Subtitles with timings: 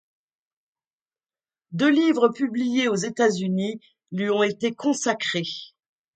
[1.73, 3.79] Deux livres publiés aux États-Unis
[4.11, 5.45] lui ont été consacrés.